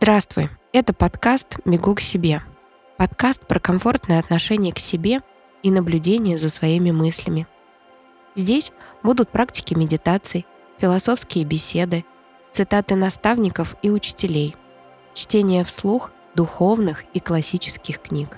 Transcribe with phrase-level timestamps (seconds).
[0.00, 2.44] Здравствуй, это подкаст «Бегу к себе».
[2.98, 5.22] Подкаст про комфортное отношение к себе
[5.64, 7.48] и наблюдение за своими мыслями.
[8.36, 8.70] Здесь
[9.02, 10.46] будут практики медитаций,
[10.78, 12.04] философские беседы,
[12.52, 14.54] цитаты наставников и учителей,
[15.14, 18.36] чтение вслух духовных и классических книг.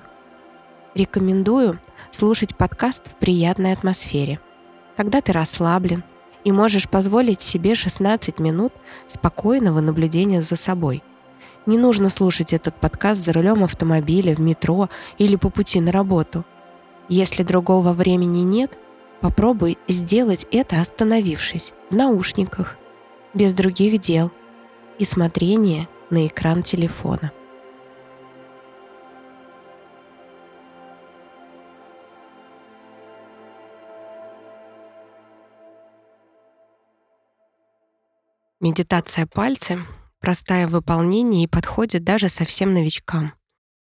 [0.95, 1.79] Рекомендую
[2.11, 4.41] слушать подкаст в приятной атмосфере,
[4.97, 6.05] когда ты расслаблен
[6.43, 8.73] и можешь позволить себе 16 минут
[9.09, 11.03] спокойного наблюдения за собой.
[11.67, 14.89] Не нужно слушать этот подкаст за рулем автомобиля, в метро
[15.19, 16.45] или по пути на работу.
[17.09, 18.79] Если другого времени нет,
[19.21, 22.77] попробуй сделать это остановившись в наушниках,
[23.35, 24.31] без других дел
[24.99, 27.31] и смотрения на экран телефона.
[38.61, 39.79] Медитация пальцы
[40.21, 43.33] простая в выполнении и подходит даже совсем новичкам.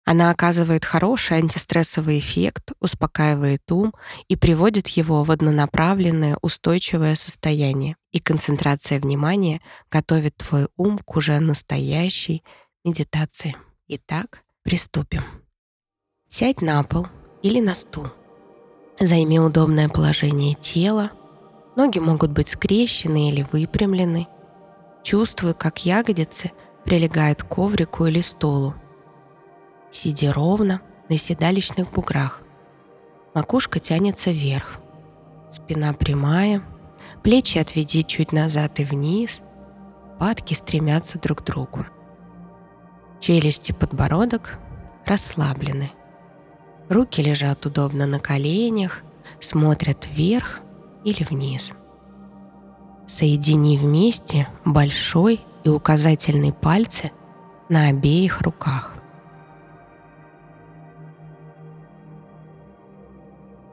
[0.05, 3.93] Она оказывает хороший антистрессовый эффект, успокаивает ум
[4.27, 7.95] и приводит его в однонаправленное устойчивое состояние.
[8.11, 12.43] И концентрация внимания готовит твой ум к уже настоящей
[12.83, 13.55] медитации.
[13.87, 15.23] Итак, приступим.
[16.27, 17.05] Сядь на пол
[17.43, 18.07] или на стул.
[18.99, 21.11] Займи удобное положение тела.
[21.75, 24.27] Ноги могут быть скрещены или выпрямлены–
[25.03, 26.51] Чувствую, как ягодицы
[26.83, 28.73] прилегают к коврику или столу.
[29.91, 32.41] Сиди ровно на седалищных буграх.
[33.33, 34.79] Макушка тянется вверх.
[35.49, 36.61] Спина прямая.
[37.23, 39.41] Плечи отведи чуть назад и вниз.
[40.19, 41.85] Падки стремятся друг к другу.
[43.19, 44.59] Челюсти подбородок
[45.05, 45.91] расслаблены.
[46.89, 49.01] Руки лежат удобно на коленях,
[49.39, 50.59] смотрят вверх
[51.03, 51.71] или вниз.
[53.09, 57.11] Соедини вместе большой и указательный пальцы
[57.67, 58.93] на обеих руках.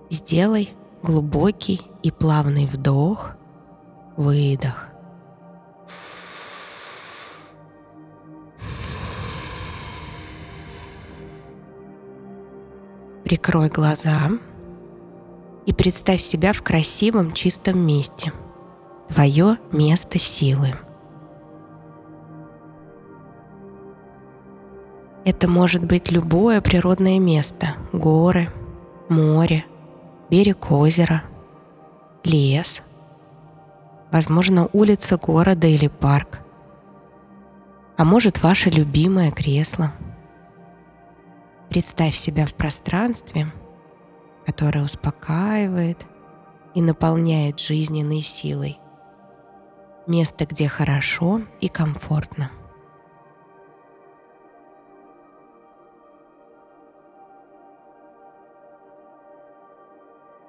[0.09, 0.71] Сделай
[1.03, 3.33] глубокий и плавный вдох,
[4.16, 4.88] выдох.
[13.22, 14.31] Прикрой глаза
[15.66, 18.32] и представь себя в красивом чистом месте–
[19.09, 20.75] твое место силы.
[25.25, 28.49] Это может быть любое природное место– горы,
[29.09, 29.65] море,
[30.31, 31.25] берег озера,
[32.22, 32.81] лес,
[34.12, 36.41] возможно, улица города или парк,
[37.97, 39.93] а может, ваше любимое кресло.
[41.71, 43.53] Представь себя в пространстве,
[44.44, 46.06] которое успокаивает
[46.75, 48.78] и наполняет жизненной силой–
[50.06, 52.50] место, где хорошо и комфортно.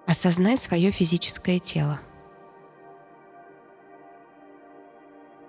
[0.05, 1.99] Осознай свое физическое тело.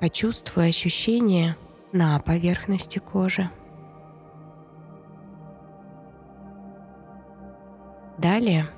[0.00, 1.56] Почувствуй ощущения
[1.92, 3.50] на поверхности кожи.
[8.18, 8.68] Далее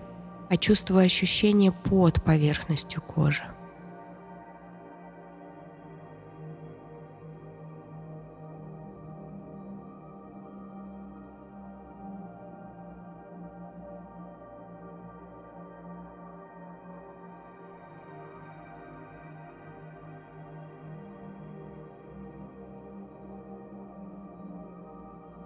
[0.50, 3.44] почувствуй ощущения под поверхностью кожи.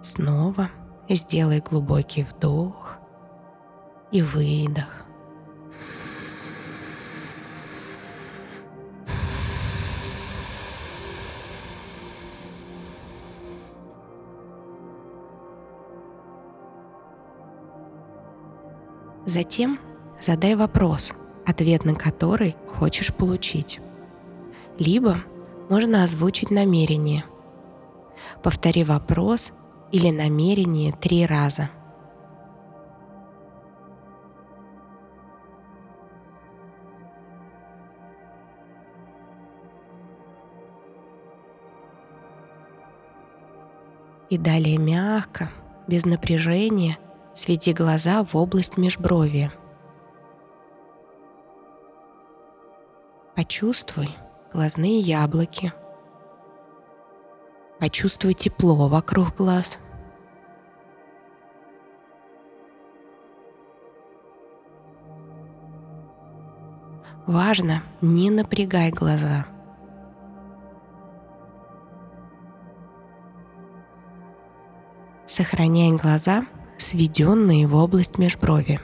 [0.05, 0.69] Снова
[1.09, 2.97] сделай глубокий вдох
[4.11, 4.85] и выдох.
[19.25, 19.79] Затем
[20.21, 21.13] задай вопрос,
[21.47, 23.79] ответ на который хочешь получить.
[24.77, 25.17] Либо
[25.67, 27.25] можно озвучить намерение.
[28.43, 29.51] Повтори вопрос
[29.95, 31.69] или намерение три раза.
[44.29, 45.49] И далее мягко,
[45.87, 46.97] без напряжения,
[47.33, 49.49] сведи глаза в область межброви.
[53.33, 54.09] Почувствуй
[54.51, 55.71] глазные яблоки–
[57.79, 59.79] Почувствуй тепло вокруг глаз.
[67.27, 69.47] Важно, не напрягай глаза.
[75.27, 76.45] Сохраняй глаза,
[76.77, 78.79] сведенные в область межброви.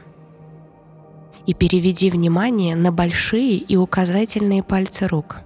[1.45, 5.37] И переведи внимание на большие и указательные пальцы рук.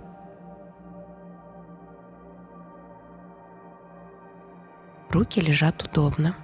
[5.10, 6.36] Руки лежат удобно.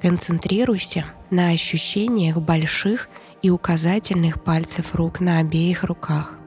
[0.00, 3.08] Концентрируйся на ощущениях больших
[3.42, 6.39] и указательных пальцев рук на обеих руках.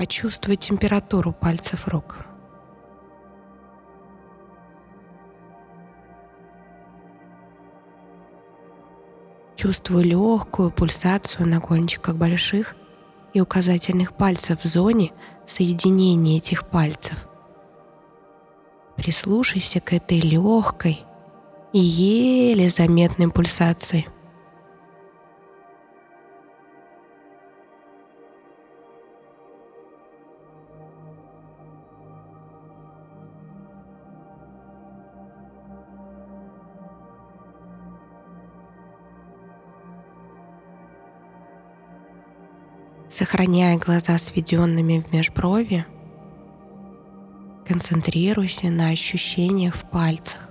[0.00, 2.24] Почувствуй температуру пальцев рук.
[9.56, 12.76] Чувствую легкую пульсацию на кончиках больших
[13.34, 15.12] и указательных пальцев в зоне
[15.46, 17.28] соединения этих пальцев.
[18.96, 21.04] Прислушайся к этой легкой
[21.74, 24.06] и еле заметной пульсации–
[43.20, 45.84] Сохраняя глаза сведенными в межброви,
[47.68, 50.49] концентрируйся на ощущениях в пальцах.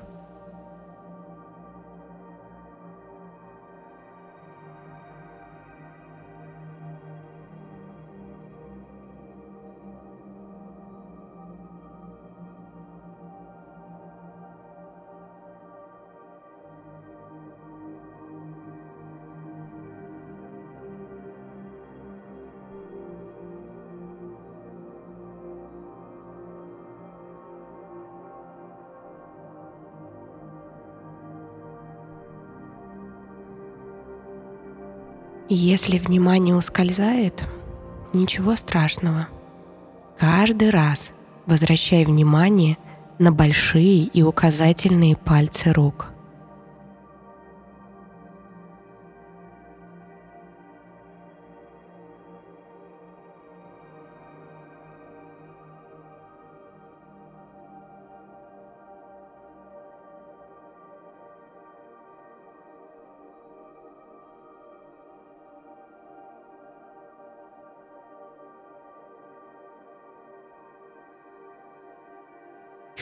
[35.51, 37.43] Если внимание ускользает,
[38.13, 39.27] ничего страшного.
[40.17, 41.09] Каждый раз
[41.47, 42.77] возвращай внимание
[43.17, 46.11] на большие и указательные пальцы рук–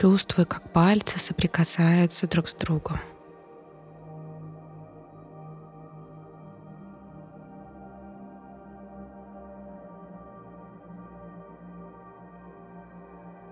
[0.00, 3.00] Чувствуй, как пальцы соприкасаются друг с другом.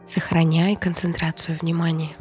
[0.06, 2.14] Сохраняй концентрацию внимания.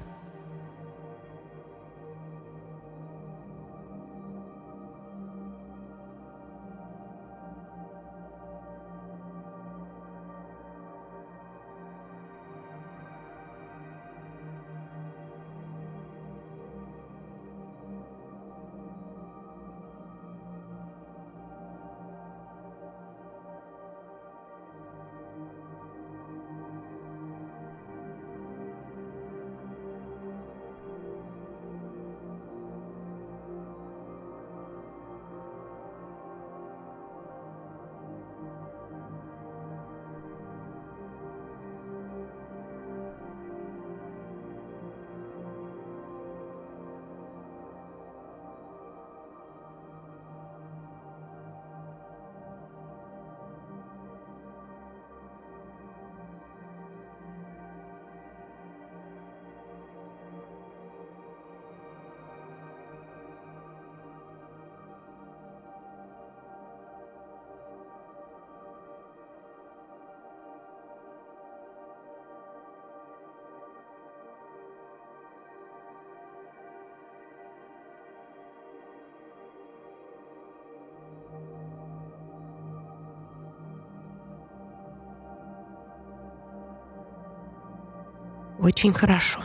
[88.60, 89.42] Очень хорошо.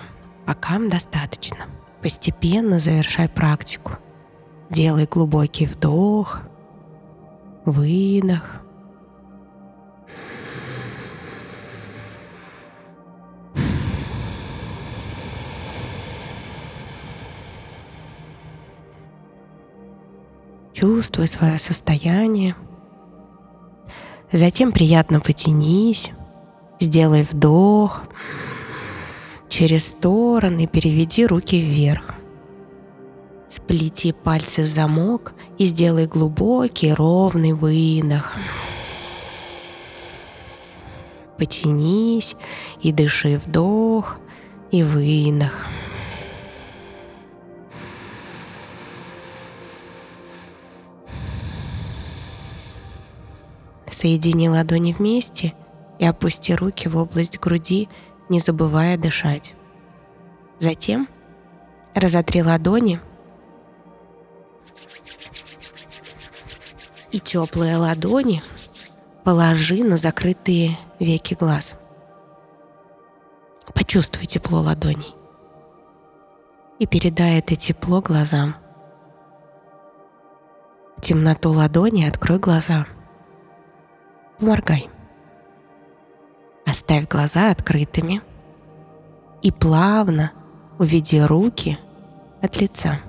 [0.46, 1.66] Пока достаточно.
[2.02, 3.92] Постепенно завершай практику.
[4.70, 6.40] Делай глубокий вдох,
[7.64, 8.60] выдох.
[20.72, 22.54] Чувствуй свое состояние.
[24.32, 26.10] Затем приятно потянись,
[26.78, 28.04] сделай вдох,
[29.50, 32.14] через стороны переведи руки вверх.
[33.48, 38.36] Сплети пальцы в замок и сделай глубокий ровный выдох.
[41.36, 42.36] Потянись
[42.80, 44.18] и дыши вдох
[44.70, 45.66] и выдох.
[53.90, 55.54] Соедини ладони вместе
[55.98, 57.88] и опусти руки в область груди,
[58.30, 59.54] не забывая дышать.
[60.58, 61.08] Затем
[61.94, 63.00] разотри ладони
[67.10, 68.42] и теплые ладони
[69.24, 71.74] положи на закрытые веки глаз.
[73.74, 75.14] Почувствуй тепло ладоней
[76.78, 78.56] и передай это тепло глазам.
[81.02, 82.86] темноту ладони открой глаза.
[84.38, 84.88] Моргай.
[86.70, 88.22] Оставь глаза открытыми
[89.42, 90.30] и плавно
[90.78, 91.76] уведи руки
[92.40, 93.00] от лица.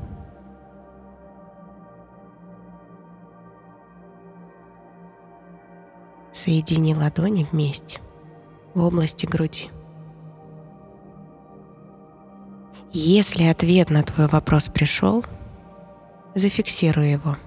[6.34, 8.00] Соедини ладони вместе
[8.74, 9.70] в области груди.
[12.92, 15.24] Если ответ на твой вопрос пришел,
[16.34, 17.38] зафиксируй его.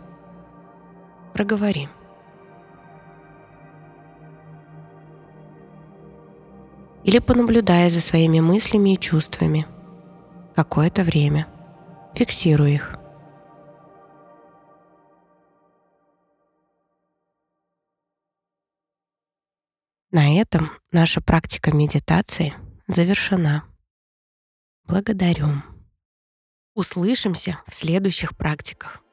[1.33, 1.89] Проговори.
[7.05, 9.67] Или понаблюдай за своими мыслями и чувствами
[10.57, 11.47] какое-то время.
[12.15, 12.99] Фиксируй их.
[20.11, 22.55] На этом наша практика медитации
[22.87, 23.65] завершена.
[24.85, 25.63] Благодарю.
[26.75, 29.04] Услышимся в следующих практиках.